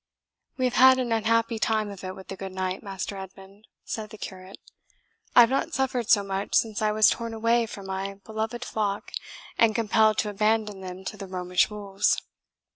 "We 0.57 0.65
have 0.65 0.73
had 0.73 0.97
an 0.97 1.11
unhappy 1.11 1.59
time 1.59 1.91
of 1.91 2.03
it 2.03 2.15
with 2.15 2.29
the 2.29 2.35
good 2.35 2.53
knight, 2.53 2.81
Master 2.81 3.17
Edmund," 3.17 3.67
said 3.85 4.09
the 4.09 4.17
curate. 4.17 4.57
"I 5.35 5.41
have 5.41 5.51
not 5.51 5.75
suffered 5.75 6.09
so 6.09 6.23
much 6.23 6.55
since 6.55 6.81
I 6.81 6.91
was 6.91 7.07
torn 7.07 7.35
away 7.35 7.67
from 7.67 7.85
my 7.85 8.15
beloved 8.25 8.65
flock, 8.65 9.11
and 9.59 9.75
compelled 9.75 10.17
to 10.19 10.29
abandon 10.31 10.81
them 10.81 11.05
to 11.05 11.17
the 11.17 11.27
Romish 11.27 11.69
wolves." 11.69 12.19